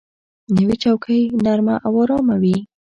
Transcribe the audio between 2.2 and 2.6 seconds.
وي